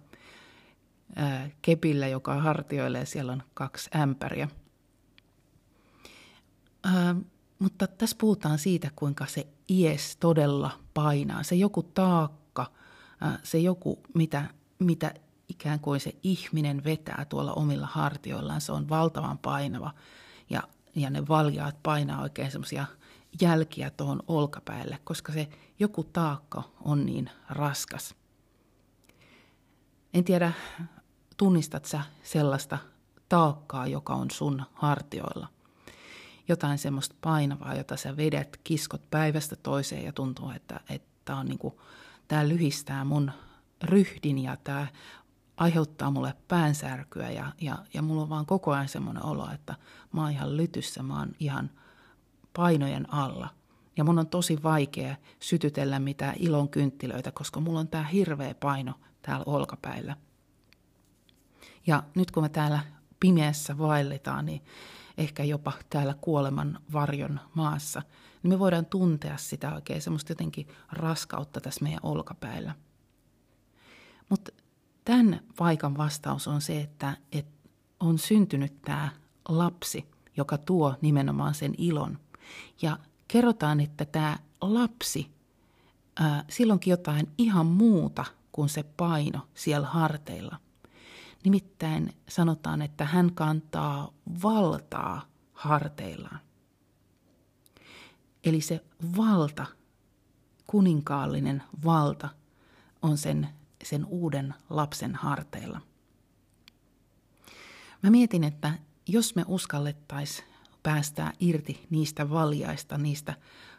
kepillä, 1.62 2.06
joka 2.06 2.34
hartioilee, 2.34 3.06
siellä 3.06 3.32
on 3.32 3.42
kaksi 3.54 3.90
ämpäriä. 3.96 4.48
Ää, 6.84 7.14
mutta 7.58 7.86
tässä 7.86 8.16
puhutaan 8.20 8.58
siitä, 8.58 8.90
kuinka 8.96 9.26
se 9.26 9.46
ies 9.68 10.16
todella 10.16 10.70
painaa. 10.94 11.42
Se 11.42 11.54
joku 11.54 11.82
taakka, 11.82 12.72
ää, 13.20 13.38
se 13.42 13.58
joku, 13.58 14.02
mitä, 14.14 14.44
mitä 14.78 15.14
ikään 15.48 15.80
kuin 15.80 16.00
se 16.00 16.16
ihminen 16.22 16.84
vetää 16.84 17.26
tuolla 17.28 17.52
omilla 17.52 17.86
hartioillaan, 17.86 18.60
se 18.60 18.72
on 18.72 18.88
valtavan 18.88 19.38
painava. 19.38 19.94
Ja, 20.50 20.62
ja 20.94 21.10
ne 21.10 21.28
valjaat 21.28 21.82
painaa 21.82 22.22
oikein 22.22 22.50
semmoisia– 22.50 22.86
jälkiä 23.40 23.90
tuohon 23.90 24.22
olkapäälle, 24.28 24.98
koska 25.04 25.32
se 25.32 25.48
joku 25.78 26.04
taakka 26.04 26.62
on 26.80 27.06
niin 27.06 27.30
raskas. 27.48 28.14
En 30.14 30.24
tiedä, 30.24 30.52
tunnistat 31.36 31.84
sä 31.84 32.00
sellaista 32.22 32.78
taakkaa, 33.28 33.86
joka 33.86 34.14
on 34.14 34.30
sun 34.30 34.62
hartioilla. 34.72 35.48
Jotain 36.48 36.78
semmoista 36.78 37.14
painavaa, 37.20 37.74
jota 37.74 37.96
sä 37.96 38.16
vedät, 38.16 38.60
kiskot 38.64 39.10
päivästä 39.10 39.56
toiseen 39.56 40.04
ja 40.04 40.12
tuntuu, 40.12 40.50
että, 40.50 40.80
että 40.88 41.36
on 41.36 41.46
niinku, 41.46 41.80
tämä 42.28 42.48
lyhistää 42.48 43.04
mun 43.04 43.30
ryhdin 43.82 44.38
ja 44.38 44.56
tämä 44.64 44.86
aiheuttaa 45.56 46.10
mulle 46.10 46.34
päänsärkyä 46.48 47.30
ja, 47.30 47.52
ja, 47.60 47.78
ja 47.94 48.02
mulla 48.02 48.22
on 48.22 48.28
vaan 48.28 48.46
koko 48.46 48.72
ajan 48.72 48.88
semmoinen 48.88 49.24
olo, 49.24 49.50
että 49.54 49.74
mä 50.12 50.22
oon 50.22 50.30
ihan 50.30 50.56
lytyssä, 50.56 51.02
mä 51.02 51.18
oon 51.18 51.32
ihan– 51.38 51.70
painojen 52.56 53.14
alla. 53.14 53.48
Ja 53.96 54.04
mun 54.04 54.18
on 54.18 54.26
tosi 54.26 54.62
vaikea 54.62 55.16
sytytellä 55.40 55.98
mitään 55.98 56.34
ilon 56.38 56.68
kynttilöitä, 56.68 57.32
koska 57.32 57.60
mulla 57.60 57.80
on 57.80 57.88
tää 57.88 58.04
hirveä 58.04 58.54
paino 58.54 58.94
täällä 59.22 59.44
olkapäillä. 59.46 60.16
Ja 61.86 62.02
nyt 62.14 62.30
kun 62.30 62.42
me 62.42 62.48
täällä 62.48 62.80
pimeässä 63.20 63.78
vaelletaan, 63.78 64.46
niin 64.46 64.62
ehkä 65.18 65.44
jopa 65.44 65.72
täällä 65.90 66.14
kuoleman 66.20 66.78
varjon 66.92 67.40
maassa, 67.54 68.02
niin 68.42 68.48
me 68.48 68.58
voidaan 68.58 68.86
tuntea 68.86 69.36
sitä 69.36 69.74
oikein 69.74 70.02
semmoista 70.02 70.32
jotenkin 70.32 70.68
raskautta 70.92 71.60
tässä 71.60 71.82
meidän 71.84 72.00
olkapäillä. 72.02 72.74
Mutta 74.28 74.52
tämän 75.04 75.40
paikan 75.56 75.96
vastaus 75.96 76.48
on 76.48 76.60
se, 76.60 76.80
että, 76.80 77.16
että 77.32 77.68
on 78.00 78.18
syntynyt 78.18 78.82
tämä 78.82 79.10
lapsi, 79.48 80.10
joka 80.36 80.58
tuo 80.58 80.94
nimenomaan 81.00 81.54
sen 81.54 81.74
ilon. 81.78 82.18
Ja 82.82 82.98
kerrotaan, 83.28 83.80
että 83.80 84.04
tämä 84.04 84.38
lapsi, 84.60 85.30
ää, 86.16 86.44
silloinkin 86.48 86.90
jotain 86.90 87.32
ihan 87.38 87.66
muuta 87.66 88.24
kuin 88.52 88.68
se 88.68 88.82
paino 88.82 89.48
siellä 89.54 89.86
harteilla. 89.86 90.56
Nimittäin 91.44 92.14
sanotaan, 92.28 92.82
että 92.82 93.04
hän 93.04 93.34
kantaa 93.34 94.12
valtaa 94.42 95.26
harteillaan. 95.52 96.40
Eli 98.44 98.60
se 98.60 98.84
valta, 99.16 99.66
kuninkaallinen 100.66 101.62
valta, 101.84 102.28
on 103.02 103.18
sen, 103.18 103.48
sen 103.84 104.04
uuden 104.04 104.54
lapsen 104.70 105.14
harteilla. 105.14 105.80
Mä 108.02 108.10
mietin, 108.10 108.44
että 108.44 108.78
jos 109.06 109.34
me 109.34 109.44
uskallettaisiin 109.48 110.53
päästää 110.84 111.32
irti 111.40 111.86
niistä 111.90 112.30
valjaista, 112.30 112.98
niistä 112.98 113.34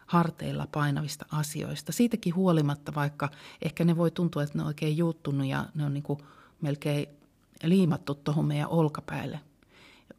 harteilla 0.06 0.68
painavista 0.72 1.26
asioista. 1.32 1.92
Siitäkin 1.92 2.36
huolimatta, 2.36 2.96
vaikka 2.96 3.30
ehkä 3.62 3.86
ne 3.86 3.98
voi 3.98 4.12
tuntua, 4.12 4.44
että 4.44 4.58
ne 4.58 4.62
on 4.62 4.68
oikein 4.68 4.98
juuttunut 4.98 5.48
ja 5.48 5.66
ne 5.76 5.86
on 5.86 5.94
niin 5.94 6.04
kuin 6.04 6.20
melkein 6.62 7.08
liimattu 7.64 8.16
tuohon 8.16 8.46
meidän 8.46 8.70
olkapäälle. 8.70 9.40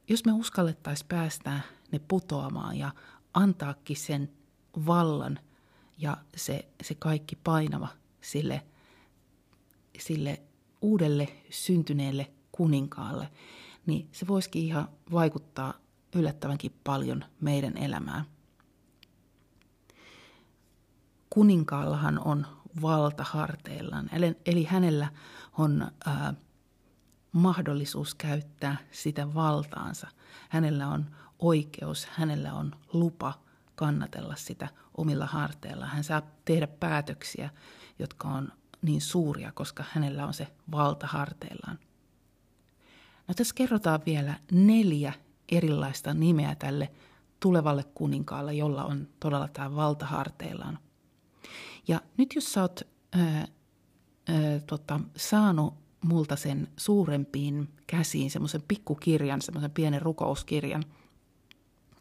Jos 0.08 0.24
me 0.24 0.32
uskallettaisiin 0.32 1.08
päästää 1.08 1.60
ne 1.92 2.00
putoamaan 2.08 2.76
ja 2.76 2.90
antaakin 3.34 3.96
sen 3.96 4.30
vallan 4.86 5.38
ja 5.98 6.16
se, 6.36 6.68
se 6.82 6.94
kaikki 6.94 7.36
painava 7.36 7.88
sille, 8.20 8.62
sille 9.98 10.42
uudelle 10.80 11.28
syntyneelle 11.50 12.30
kuninkaalle, 12.52 13.28
niin 13.86 14.08
se 14.12 14.26
voisikin 14.26 14.62
ihan 14.62 14.88
vaikuttaa 15.12 15.74
yllättävänkin 16.16 16.80
paljon 16.84 17.24
meidän 17.40 17.76
elämää. 17.76 18.24
Kuninkaallahan 21.30 22.18
on 22.18 22.46
valta 22.82 23.24
harteillaan, 23.24 24.10
eli 24.46 24.64
hänellä 24.64 25.08
on 25.58 25.90
ää, 26.06 26.34
mahdollisuus 27.32 28.14
käyttää 28.14 28.76
sitä 28.90 29.34
valtaansa. 29.34 30.08
Hänellä 30.48 30.88
on 30.88 31.06
oikeus, 31.38 32.06
hänellä 32.06 32.54
on 32.54 32.72
lupa 32.92 33.40
kannatella 33.74 34.36
sitä 34.36 34.68
omilla 34.96 35.26
harteilla. 35.26 35.86
Hän 35.86 36.04
saa 36.04 36.22
tehdä 36.44 36.66
päätöksiä, 36.66 37.50
jotka 37.98 38.28
on 38.28 38.52
niin 38.82 39.00
suuria, 39.00 39.52
koska 39.52 39.84
hänellä 39.92 40.26
on 40.26 40.34
se 40.34 40.48
valta 40.70 41.06
harteillaan. 41.06 41.78
No 43.28 43.34
tässä 43.34 43.54
kerrotaan 43.54 44.00
vielä 44.06 44.34
neljä 44.52 45.12
erilaista 45.52 46.14
nimeä 46.14 46.54
tälle 46.54 46.92
tulevalle 47.40 47.84
kuninkaalle, 47.94 48.54
jolla 48.54 48.84
on 48.84 49.08
todella 49.20 49.48
tämä 49.48 49.76
valta 49.76 50.06
harteillaan. 50.06 50.78
Ja 51.88 52.00
nyt 52.16 52.34
jos 52.34 52.52
sä 52.52 52.62
oot 52.62 52.80
ää, 53.12 53.28
ää, 53.28 53.46
tota, 54.66 55.00
saanut 55.16 55.74
multa 56.04 56.36
sen 56.36 56.68
suurempiin 56.76 57.68
käsiin, 57.86 58.30
semmoisen 58.30 58.62
pikkukirjan, 58.68 59.42
semmoisen 59.42 59.70
pienen 59.70 60.02
rukouskirjan, 60.02 60.84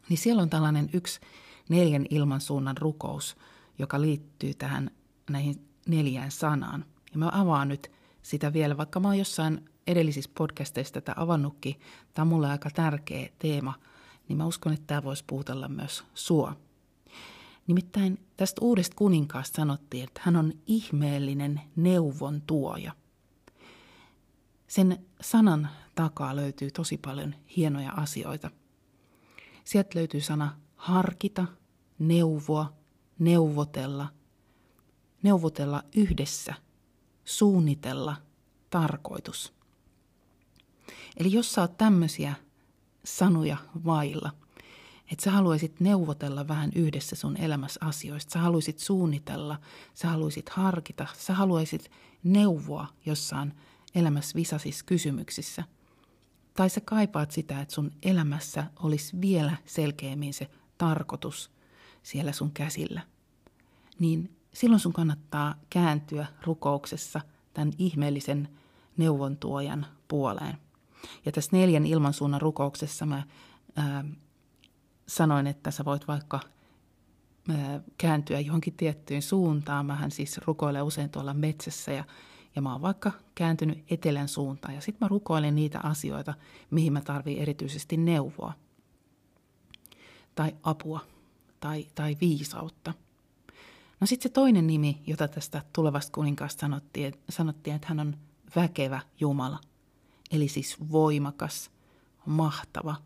niin 0.08 0.18
siellä 0.18 0.42
on 0.42 0.50
tällainen 0.50 0.90
yksi 0.92 1.20
neljän 1.68 2.06
ilmansuunnan 2.10 2.76
rukous, 2.76 3.36
joka 3.78 4.00
liittyy 4.00 4.54
tähän 4.54 4.90
näihin 5.30 5.68
neljään 5.88 6.30
sanaan. 6.30 6.84
Ja 7.12 7.18
mä 7.18 7.30
avaan 7.32 7.68
nyt 7.68 7.90
sitä 8.22 8.52
vielä, 8.52 8.76
vaikka 8.76 9.00
mä 9.00 9.08
oon 9.08 9.18
jossain 9.18 9.68
edellisissä 9.86 10.30
podcasteissa 10.38 10.94
tätä 10.94 11.12
avannutkin, 11.16 11.80
tämä 12.14 12.22
on 12.22 12.28
mulle 12.28 12.48
aika 12.48 12.70
tärkeä 12.70 13.28
teema, 13.38 13.74
niin 14.28 14.36
mä 14.36 14.46
uskon, 14.46 14.72
että 14.72 14.86
tämä 14.86 15.04
voisi 15.04 15.24
puutella 15.26 15.68
myös 15.68 16.04
sua. 16.14 16.56
Nimittäin 17.66 18.26
tästä 18.36 18.60
uudesta 18.60 18.96
kuninkaasta 18.96 19.56
sanottiin, 19.56 20.04
että 20.04 20.20
hän 20.24 20.36
on 20.36 20.52
ihmeellinen 20.66 21.60
neuvon 21.76 22.42
tuoja. 22.46 22.92
Sen 24.66 25.06
sanan 25.20 25.68
takaa 25.94 26.36
löytyy 26.36 26.70
tosi 26.70 26.98
paljon 26.98 27.34
hienoja 27.56 27.92
asioita. 27.92 28.50
Sieltä 29.64 29.98
löytyy 29.98 30.20
sana 30.20 30.56
harkita, 30.76 31.46
neuvoa, 31.98 32.72
neuvotella, 33.18 34.08
neuvotella 35.22 35.82
yhdessä, 35.96 36.54
suunnitella, 37.24 38.16
tarkoitus. 38.70 39.55
Eli 41.16 41.32
jos 41.32 41.52
sä 41.52 41.60
oot 41.60 41.76
tämmöisiä 41.76 42.34
sanoja 43.04 43.56
vailla, 43.84 44.30
että 45.12 45.24
sä 45.24 45.30
haluaisit 45.30 45.80
neuvotella 45.80 46.48
vähän 46.48 46.70
yhdessä 46.74 47.16
sun 47.16 47.36
elämässä 47.36 47.80
asioista, 47.84 48.32
sä 48.32 48.38
haluaisit 48.38 48.78
suunnitella, 48.78 49.58
sä 49.94 50.08
haluaisit 50.08 50.48
harkita, 50.48 51.06
sä 51.18 51.34
haluaisit 51.34 51.90
neuvoa 52.24 52.86
jossain 53.06 53.54
elämässä 53.94 54.34
visasissa 54.34 54.84
kysymyksissä. 54.84 55.64
Tai 56.54 56.70
sä 56.70 56.80
kaipaat 56.80 57.30
sitä, 57.30 57.60
että 57.60 57.74
sun 57.74 57.90
elämässä 58.02 58.66
olisi 58.82 59.20
vielä 59.20 59.56
selkeämmin 59.64 60.34
se 60.34 60.50
tarkoitus 60.78 61.50
siellä 62.02 62.32
sun 62.32 62.50
käsillä. 62.50 63.00
Niin 63.98 64.36
silloin 64.52 64.80
sun 64.80 64.92
kannattaa 64.92 65.54
kääntyä 65.70 66.26
rukouksessa 66.42 67.20
tämän 67.54 67.72
ihmeellisen 67.78 68.48
neuvontuojan 68.96 69.86
puoleen. 70.08 70.58
Ja 71.26 71.32
tässä 71.32 71.56
neljän 71.56 71.86
ilmansuunnan 71.86 72.40
rukouksessa 72.40 73.06
mä 73.06 73.22
ää, 73.76 74.04
sanoin, 75.08 75.46
että 75.46 75.70
sä 75.70 75.84
voit 75.84 76.08
vaikka 76.08 76.40
ää, 77.50 77.80
kääntyä 77.98 78.40
johonkin 78.40 78.74
tiettyyn 78.74 79.22
suuntaan. 79.22 79.86
Mähän 79.86 80.10
siis 80.10 80.38
rukoilen 80.38 80.82
usein 80.82 81.10
tuolla 81.10 81.34
metsässä 81.34 81.92
ja, 81.92 82.04
ja 82.56 82.62
mä 82.62 82.72
oon 82.72 82.82
vaikka 82.82 83.12
kääntynyt 83.34 83.84
etelän 83.90 84.28
suuntaan. 84.28 84.74
Ja 84.74 84.80
sitten 84.80 85.04
mä 85.06 85.08
rukoilen 85.08 85.54
niitä 85.54 85.80
asioita, 85.82 86.34
mihin 86.70 86.92
mä 86.92 87.00
tarvitsen 87.00 87.42
erityisesti 87.42 87.96
neuvoa 87.96 88.52
tai 90.34 90.56
apua 90.62 91.00
tai, 91.60 91.86
tai 91.94 92.16
viisautta. 92.20 92.94
No 94.00 94.06
sitten 94.06 94.30
se 94.30 94.32
toinen 94.32 94.66
nimi, 94.66 95.02
jota 95.06 95.28
tästä 95.28 95.62
tulevasta 95.72 96.12
kuninkaasta 96.12 96.60
sanottiin, 96.60 97.14
sanottiin, 97.28 97.76
että 97.76 97.88
hän 97.88 98.00
on 98.00 98.16
väkevä 98.56 99.00
Jumala– 99.20 99.58
eli 100.30 100.48
siis 100.48 100.76
voimakas, 100.92 101.70
mahtava. 102.26 102.96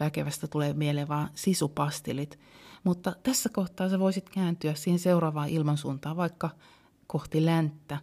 Väkevästä 0.00 0.46
tulee 0.46 0.72
mieleen 0.72 1.08
vaan 1.08 1.30
sisupastilit, 1.34 2.38
mutta 2.84 3.12
tässä 3.22 3.48
kohtaa 3.48 3.88
sä 3.88 3.98
voisit 3.98 4.30
kääntyä 4.30 4.74
siihen 4.74 4.98
seuraavaan 4.98 5.48
ilmansuuntaan, 5.48 6.16
vaikka 6.16 6.50
kohti 7.06 7.44
länttä, 7.44 7.98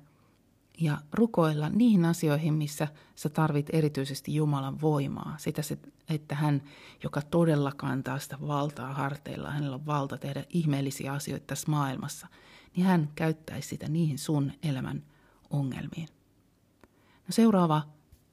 ja 0.82 0.98
rukoilla 1.14 1.70
niihin 1.70 2.06
asioihin, 2.06 2.54
missä 2.54 2.88
sä 3.16 3.30
tarvit 3.30 3.70
erityisesti 3.74 4.36
Jumalan 4.36 4.82
voimaa. 4.82 5.36
Sitä, 5.38 5.62
että 6.10 6.36
hän, 6.36 6.62
joka 7.04 7.22
todella 7.22 7.72
kantaa 7.72 8.20
sitä 8.20 8.38
valtaa 8.48 8.94
harteilla, 8.94 9.52
hänellä 9.52 9.76
on 9.76 9.86
valta 9.86 10.18
tehdä 10.18 10.44
ihmeellisiä 10.50 11.14
asioita 11.14 11.46
tässä 11.48 11.72
maailmassa, 11.72 12.28
niin 12.76 12.86
hän 12.86 13.10
käyttäisi 13.16 13.68
sitä 13.68 13.90
niihin 13.90 14.18
sun 14.18 14.52
elämän 14.64 15.04
ongelmiin. 15.50 16.08
No 17.28 17.30
seuraava 17.30 17.82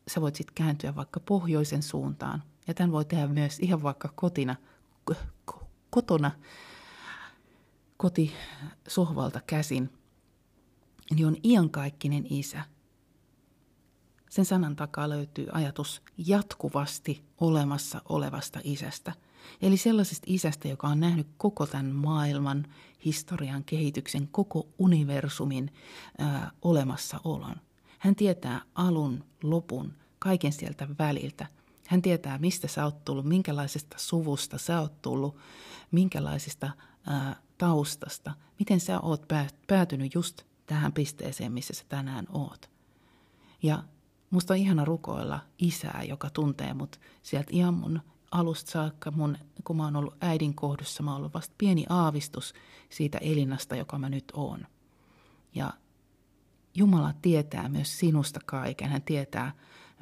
sä 0.09 0.21
voit 0.21 0.37
sitten 0.37 0.55
kääntyä 0.55 0.97
vaikka 0.97 1.21
pohjoisen 1.21 1.83
suuntaan. 1.83 2.43
Ja 2.67 2.75
tämän 2.75 2.93
voi 2.93 3.05
tehdä 3.05 3.27
myös 3.27 3.59
ihan 3.59 3.83
vaikka 3.83 4.13
kotina, 4.15 4.57
kotona, 5.91 6.31
kotisohvalta 7.97 9.41
käsin. 9.47 9.91
Niin 11.15 11.27
on 11.27 11.37
iankaikkinen 11.45 12.27
isä. 12.31 12.63
Sen 14.31 14.45
sanan 14.45 14.77
takaa 14.77 15.09
löytyy 15.09 15.47
ajatus 15.53 16.03
jatkuvasti 16.19 17.25
olemassa 17.41 18.03
olevasta 18.09 18.61
isästä. 18.65 19.13
Eli 19.63 19.77
sellaisesta 19.77 20.25
isästä, 20.27 20.69
joka 20.69 20.89
on 20.89 21.01
nähnyt 21.01 21.27
koko 21.37 21.67
tämän 21.67 21.87
maailman, 21.87 22.67
historian, 23.05 23.65
kehityksen, 23.65 24.29
koko 24.29 24.69
universumin 24.79 25.73
ää, 26.19 26.51
olemassaolon. 26.63 27.57
Hän 27.99 28.15
tietää 28.15 28.61
alun, 28.75 29.25
lopun, 29.43 29.93
kaiken 30.19 30.53
sieltä 30.53 30.89
väliltä. 30.99 31.47
Hän 31.87 32.03
tietää, 32.03 32.39
mistä 32.39 32.69
sä 32.69 32.85
oot 32.85 33.05
tullut, 33.05 33.27
minkälaisesta 33.27 33.97
suvusta 33.99 34.59
sä 34.59 34.81
oot 34.81 35.03
tullut, 35.03 35.37
minkälaisesta 35.91 36.71
ää, 37.07 37.37
taustasta, 37.59 38.35
miten 38.59 38.81
sä 38.81 39.01
oot 39.01 39.27
päätynyt 39.67 40.15
just 40.15 40.43
tähän 40.67 40.93
pisteeseen, 40.93 41.53
missä 41.53 41.75
sä 41.75 41.85
tänään 41.89 42.27
oot. 42.33 42.71
Ja 43.63 43.83
musta 44.31 44.55
on 44.55 44.59
ihana 44.59 44.85
rukoilla 44.85 45.41
isää, 45.59 46.03
joka 46.09 46.31
tuntee 46.31 46.75
mut 46.75 47.01
sieltä 47.23 47.51
ihan 47.53 47.75
mun 47.75 48.01
alusta 48.31 48.71
saakka, 48.71 49.11
mun, 49.11 49.39
kun 49.65 49.77
mä 49.77 49.85
oon 49.85 49.97
ollut 49.97 50.15
äidin 50.21 50.55
kohdussa, 50.55 51.03
mä 51.03 51.11
oon 51.11 51.19
ollut 51.19 51.35
vasta 51.35 51.55
pieni 51.59 51.87
aavistus 51.89 52.55
siitä 52.91 53.19
elinasta, 53.19 53.77
joka 53.77 53.99
mä 53.99 54.09
nyt 54.09 54.33
oon. 54.35 54.67
Ja 55.55 55.73
Jumala 56.75 57.15
tietää 57.23 57.69
myös 57.69 57.99
sinusta 57.99 58.41
kaiken. 58.47 58.91
Hän 58.91 59.03
tietää, 59.03 59.53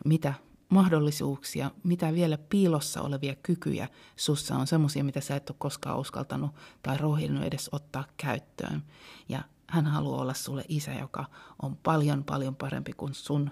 mitä 0.05 0.35
mahdollisuuksia, 0.69 1.71
mitä 1.85 2.15
vielä 2.15 2.39
piilossa 2.39 3.03
olevia 3.03 3.35
kykyjä 3.35 3.89
sussa 4.17 4.57
on, 4.57 4.67
semmoisia, 4.67 5.05
mitä 5.05 5.21
sä 5.21 5.37
et 5.37 5.51
ole 5.51 5.57
koskaan 5.59 5.99
uskaltanut 5.99 6.51
tai 6.83 6.99
rohjennut 6.99 7.45
edes 7.45 7.69
ottaa 7.73 8.05
käyttöön. 8.17 8.83
Ja 9.29 9.43
hän 9.67 9.87
haluaa 9.87 10.23
olla 10.23 10.35
sulle 10.35 10.65
isä, 10.69 10.93
joka 10.93 11.25
on 11.63 11.77
paljon, 11.77 12.25
paljon 12.25 12.57
parempi 12.57 12.93
kuin 12.93 13.15
sun 13.15 13.51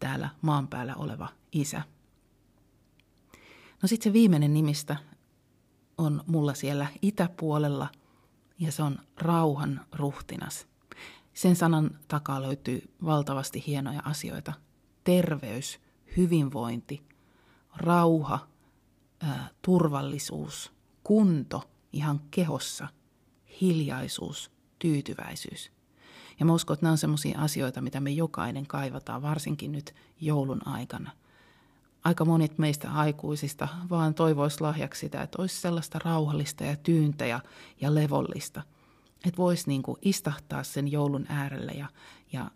täällä 0.00 0.28
maan 0.42 0.68
päällä 0.68 0.94
oleva 0.94 1.28
isä. 1.52 1.82
No 3.82 3.88
sitten 3.88 4.10
se 4.10 4.12
viimeinen 4.12 4.54
nimistä 4.54 4.96
on 5.98 6.24
mulla 6.26 6.54
siellä 6.54 6.86
itäpuolella 7.02 7.88
ja 8.58 8.72
se 8.72 8.82
on 8.82 8.98
rauhan 9.16 9.86
ruhtinas– 9.92 10.66
sen 11.36 11.56
sanan 11.56 11.98
takaa 12.08 12.42
löytyy 12.42 12.94
valtavasti 13.04 13.64
hienoja 13.66 14.02
asioita. 14.04 14.52
Terveys, 15.04 15.80
hyvinvointi, 16.16 17.02
rauha, 17.76 18.46
turvallisuus, 19.62 20.72
kunto 21.04 21.70
ihan 21.92 22.20
kehossa, 22.30 22.88
hiljaisuus, 23.60 24.50
tyytyväisyys. 24.78 25.72
Ja 26.40 26.46
mä 26.46 26.52
uskon, 26.52 26.74
että 26.74 26.86
nämä 26.86 26.92
on 26.92 26.98
sellaisia 26.98 27.40
asioita, 27.40 27.80
mitä 27.80 28.00
me 28.00 28.10
jokainen 28.10 28.66
kaivataan, 28.66 29.22
varsinkin 29.22 29.72
nyt 29.72 29.94
joulun 30.20 30.68
aikana. 30.68 31.10
Aika 32.04 32.24
monet 32.24 32.58
meistä 32.58 32.92
aikuisista 32.92 33.68
vaan 33.90 34.14
toivois 34.14 34.60
lahjaksi 34.60 35.00
sitä, 35.00 35.22
että 35.22 35.42
olisi 35.42 35.60
sellaista 35.60 35.98
rauhallista 36.04 36.64
ja 36.64 36.76
tyyntä 36.76 37.26
ja, 37.26 37.40
ja 37.80 37.94
levollista– 37.94 38.62
että 39.26 39.38
voisi 39.38 39.68
niinku 39.68 39.98
istahtaa 40.02 40.62
sen 40.62 40.92
joulun 40.92 41.26
äärelle 41.28 41.72
ja, 41.72 41.88
ja 42.32 42.50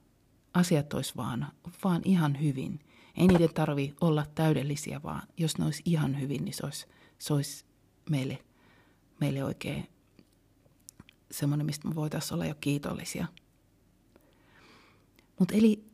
asiat 0.55 0.95
olisi 0.95 1.17
vaan, 1.17 1.47
vaan 1.85 2.03
ihan 2.05 2.41
hyvin. 2.43 2.81
Ei 3.17 3.27
niiden 3.27 3.55
tarvi 3.55 3.95
olla 4.01 4.27
täydellisiä, 4.35 5.03
vaan 5.03 5.23
jos 5.37 5.59
ne 5.59 5.65
olisi 5.65 5.83
ihan 5.85 6.21
hyvin, 6.21 6.45
niin 6.45 6.55
se 6.55 6.67
olisi, 6.67 6.87
se 7.19 7.35
olisi 7.35 7.65
meille, 8.11 8.39
meille 9.21 9.45
oikein 9.45 9.89
semmoinen, 11.31 11.67
mistä 11.67 11.89
me 11.89 11.95
voitaisiin 11.95 12.35
olla 12.35 12.47
jo 12.47 12.55
kiitollisia. 12.61 13.27
Mutta 15.39 15.55
eli 15.55 15.85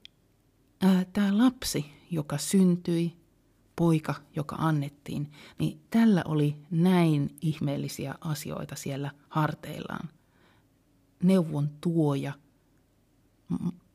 tämä 1.13 1.39
lapsi, 1.39 1.87
joka 2.11 2.39
syntyi, 2.39 3.17
poika, 3.77 4.15
joka 4.37 4.57
annettiin, 4.57 5.33
niin 5.59 5.81
tällä 5.91 6.23
oli 6.25 6.57
näin 6.71 7.37
ihmeellisiä 7.41 8.15
asioita 8.21 8.77
siellä 8.77 9.11
harteillaan 9.29 10.09
neuvon 11.23 11.71
tuoja, 11.81 12.33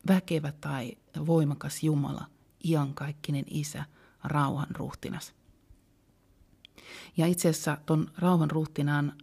väkevä 0.07 0.51
tai 0.51 0.93
voimakas 1.25 1.83
Jumala, 1.83 2.25
iankaikkinen 2.65 3.45
Isä, 3.47 3.85
rauhan 4.23 4.75
ruhtinas. 4.75 5.33
Ja 7.17 7.27
itse 7.27 7.49
asiassa 7.49 7.77
tuon 7.85 8.11
rauhan 8.17 8.51
ruhtinaan 8.51 9.13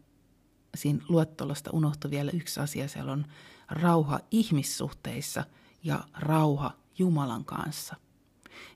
siinä 0.75 1.05
luettelosta 1.09 1.71
unohtui 1.71 2.11
vielä 2.11 2.31
yksi 2.31 2.61
asia. 2.61 2.89
Siellä 2.89 3.13
on 3.13 3.27
rauha 3.69 4.21
ihmissuhteissa 4.31 5.45
ja 5.85 6.05
rauha 6.17 6.73
Jumalan 6.99 7.45
kanssa. 7.45 7.97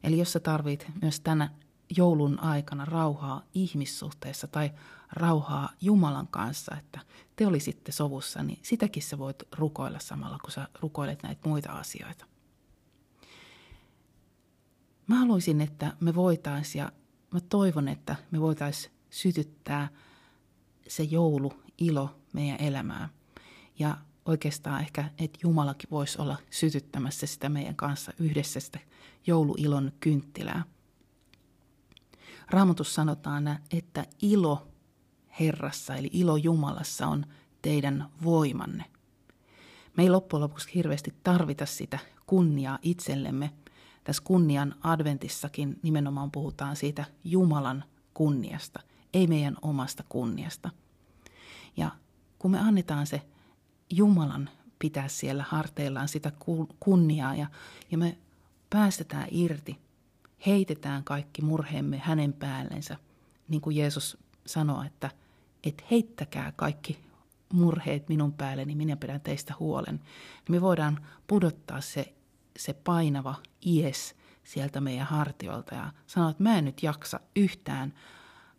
Eli 0.03 0.19
jos 0.19 0.33
sä 0.33 0.41
tarvit 0.41 0.87
myös 1.03 1.21
tänä 1.21 1.51
joulun 1.97 2.39
aikana 2.41 2.85
rauhaa 2.85 3.43
ihmissuhteessa 3.55 4.47
tai 4.47 4.71
rauhaa 5.13 5.71
Jumalan 5.81 6.29
kanssa, 6.29 6.77
että 6.77 7.01
te 7.37 7.47
olisitte 7.47 7.93
sovussa, 7.93 8.43
niin 8.43 8.59
sitäkin 8.63 9.03
sä 9.03 9.19
voit 9.19 9.43
rukoilla 9.53 9.99
samalla, 9.99 10.39
kun 10.39 10.51
sä 10.51 10.69
rukoilet 10.81 11.23
näitä 11.23 11.49
muita 11.49 11.73
asioita. 11.73 12.27
Mä 15.07 15.17
haluaisin, 15.19 15.61
että 15.61 15.97
me 16.01 16.15
voitaisiin 16.15 16.81
ja 16.83 16.93
mä 17.31 17.41
toivon, 17.41 17.89
että 17.89 18.17
me 18.31 18.41
voitaisiin 18.41 18.93
sytyttää 19.11 19.89
se 20.89 21.03
jouluilo 21.03 22.21
meidän 22.33 22.61
elämään. 22.61 23.09
Ja 23.79 23.99
oikeastaan 24.25 24.81
ehkä, 24.81 25.11
että 25.19 25.39
Jumalakin 25.43 25.91
voisi 25.91 26.21
olla 26.21 26.37
sytyttämässä 26.51 27.27
sitä 27.27 27.49
meidän 27.49 27.77
kanssa 27.77 28.13
yhdessä 28.19 28.61
sitä 28.61 28.79
jouluilon 29.27 29.93
kynttilää. 30.01 30.65
Raamatus 32.51 32.95
sanotaan, 32.95 33.59
että 33.71 34.07
ilo 34.23 34.72
Herrassa, 35.41 35.95
eli 35.95 36.11
ilo 36.13 36.37
Jumalassa 36.37 37.07
on 37.07 37.27
teidän 37.63 38.09
voimanne. 38.25 38.85
Me 39.97 40.03
ei 40.03 40.11
loppujen 40.11 40.43
lopuksi 40.43 40.75
hirveästi 40.75 41.15
tarvita 41.23 41.67
sitä 41.67 41.99
kunniaa 42.27 42.79
itsellemme. 42.83 43.51
Tässä 44.05 44.23
kunnian 44.25 44.75
adventissakin 44.83 45.81
nimenomaan 45.83 46.31
puhutaan 46.31 46.77
siitä 46.77 47.05
Jumalan 47.25 47.85
kunniasta, 48.15 48.81
ei 49.15 49.27
meidän 49.27 49.57
omasta 49.63 50.05
kunniasta. 50.09 50.71
Ja 51.77 51.91
kun 52.39 52.51
me 52.51 52.59
annetaan 52.59 53.07
se 53.07 53.23
Jumalan 53.91 54.51
pitää 54.79 55.09
siellä 55.09 55.45
harteillaan 55.49 56.09
sitä 56.09 56.33
kunniaa 56.81 57.35
ja, 57.35 57.47
ja 57.91 57.99
me 57.99 58.19
päästetään 58.71 59.29
irti, 59.31 59.79
heitetään 60.47 61.05
kaikki 61.05 61.43
murheemme 61.43 61.99
hänen 61.99 62.33
päällensä, 62.33 62.97
niin 63.49 63.61
kuin 63.61 63.77
Jeesus 63.77 64.19
sanoi, 64.47 64.87
että, 64.87 65.11
että 65.65 65.85
heittäkää 65.91 66.53
kaikki 66.57 66.99
murheet 67.53 68.09
minun 68.09 68.33
päälleni, 68.33 68.67
niin 68.67 68.79
minä 68.79 68.97
pidän 68.97 69.21
teistä 69.21 69.55
huolen. 69.61 69.95
Niin 69.95 70.57
me 70.57 70.61
voidaan 70.61 71.07
pudottaa 71.27 71.81
se, 71.81 72.15
se 72.57 72.73
painava 72.73 73.35
ies 73.67 74.15
sieltä 74.45 74.81
meidän 74.81 75.07
hartioilta 75.07 75.75
ja 75.75 75.93
sanoa, 76.07 76.31
että 76.31 76.43
mä 76.43 76.59
en 76.59 76.65
nyt 76.65 76.83
jaksa 76.83 77.21
yhtään 77.37 77.95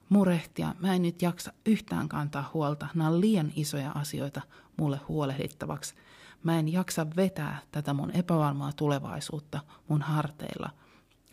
murehtia, 0.10 0.76
mä 0.80 0.96
en 0.96 1.02
nyt 1.02 1.22
jaksa 1.22 1.54
yhtään 1.66 2.10
kantaa 2.10 2.50
huolta. 2.54 2.88
Nämä 2.94 3.10
on 3.10 3.22
liian 3.22 3.52
isoja 3.56 3.92
asioita 3.92 4.42
mulle 4.78 5.00
huolehdittavaksi. 5.08 5.96
Mä 6.44 6.60
en 6.60 6.72
jaksa 6.74 7.08
vetää 7.16 7.60
tätä 7.72 7.94
mun 7.94 8.12
epävarmaa 8.12 8.74
tulevaisuutta 8.74 9.60
mun 9.88 10.02
harteilla. 10.02 10.70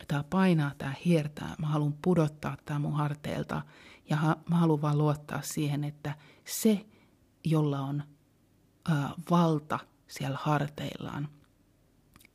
Tämä 0.07 0.23
painaa, 0.23 0.71
tämä 0.77 0.93
hiertää. 1.05 1.55
Mä 1.59 1.67
haluan 1.67 1.97
pudottaa 2.01 2.57
tämä 2.65 2.79
mun 2.79 2.93
harteilta 2.93 3.61
ja 4.09 4.17
ha- 4.17 4.37
mä 4.49 4.55
haluan 4.55 4.81
vaan 4.81 4.97
luottaa 4.97 5.41
siihen, 5.41 5.83
että 5.83 6.15
se, 6.45 6.85
jolla 7.43 7.79
on 7.79 8.03
ää, 8.89 9.09
valta 9.29 9.79
siellä 10.07 10.37
harteillaan, 10.41 11.29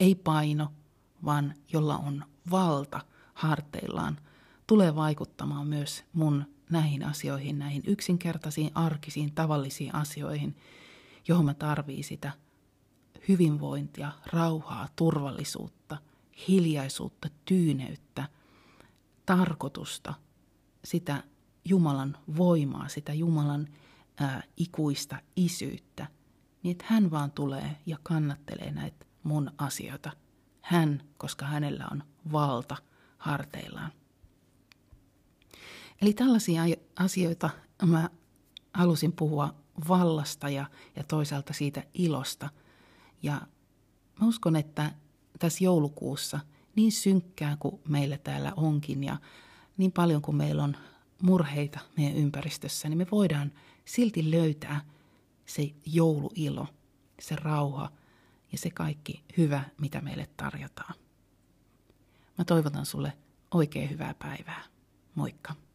ei 0.01 0.15
paino, 0.15 0.73
vaan 1.25 1.55
jolla 1.73 1.99
on 1.99 2.25
valta 2.51 3.01
harteillaan, 3.35 4.19
tulee 4.67 4.95
vaikuttamaan 4.95 5.67
myös 5.67 6.05
mun 6.13 6.45
näihin 6.71 7.05
asioihin, 7.05 7.59
näihin 7.59 7.83
yksinkertaisiin, 7.87 8.71
arkisiin, 8.75 9.33
tavallisiin 9.35 9.95
asioihin, 9.95 10.57
johon 11.29 11.45
mä 11.45 11.55
tarvii 11.55 12.03
sitä 12.03 12.33
hyvinvointia, 13.29 14.13
rauhaa, 14.33 14.89
turvallisuutta, 14.97 15.76
hiljaisuutta, 16.49 17.29
tyyneyttä, 17.45 18.29
tarkoitusta, 19.27 20.15
sitä 20.85 21.23
Jumalan 21.65 22.19
voimaa, 22.37 22.89
sitä 22.89 23.13
Jumalan 23.13 23.69
ää, 24.21 24.43
ikuista 24.57 25.17
isyyttä, 25.37 26.07
niin 26.63 26.71
että 26.71 26.85
hän 26.89 27.11
vaan 27.11 27.31
tulee 27.31 27.77
ja 27.87 27.99
kannattelee 28.03 28.71
näitä 28.71 29.07
mun 29.23 29.51
asioita. 29.59 30.11
Hän, 30.63 31.03
koska 31.17 31.47
hänellä 31.47 31.89
on 31.91 32.03
valta 32.33 32.77
harteillaan. 33.19 33.93
Eli 36.03 36.13
tällaisia 36.13 36.63
asioita 36.97 37.51
mä 37.87 38.11
halusin 38.75 39.13
puhua 39.13 39.55
vallasta 39.89 40.49
ja, 40.49 40.67
ja 40.97 41.05
toisaalta 41.05 41.53
siitä 41.53 41.83
ilosta. 41.95 42.49
Ja 43.23 43.41
mä 44.21 44.27
uskon, 44.27 44.57
että 44.57 44.93
tässä 45.39 45.65
joulukuussa 45.65 46.41
niin 46.77 46.93
synkkää 46.93 47.57
kuin 47.61 47.81
meillä 47.89 48.19
täällä 48.19 48.53
onkin 48.57 49.05
ja 49.05 49.17
niin 49.77 49.93
paljon 49.93 50.23
kuin 50.23 50.37
meillä 50.37 50.65
on 50.65 50.77
murheita 51.23 51.81
meidän 51.97 52.17
ympäristössä, 52.17 52.89
niin 52.89 52.99
me 52.99 53.07
voidaan 53.11 53.53
silti 53.85 54.31
löytää 54.31 54.81
se 55.47 55.71
jouluilo, 55.87 56.67
se 57.21 57.37
rauha 57.37 57.93
ja 58.53 58.59
se 58.59 58.71
kaikki 58.71 59.25
hyvä, 59.37 59.65
mitä 59.81 60.01
meille 60.01 60.29
tarjotaan. 60.37 60.95
Mä 62.39 62.45
toivotan 62.45 62.87
sulle 62.87 63.13
oikein 63.55 63.91
hyvää 63.91 64.15
päivää. 64.15 64.63
Moikka! 65.15 65.66